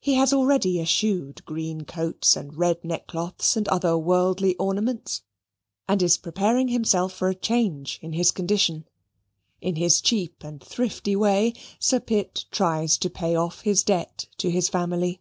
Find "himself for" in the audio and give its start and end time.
6.66-7.28